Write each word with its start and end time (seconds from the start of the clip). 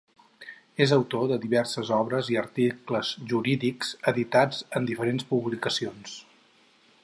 És 0.85 0.93
autor 0.95 1.25
de 1.31 1.37
diverses 1.43 1.91
obres 1.97 2.31
i 2.35 2.39
articles 2.43 3.11
jurídics 3.33 3.93
editats 4.13 4.65
en 4.81 4.89
diferents 4.91 5.29
publicacions. 5.35 6.21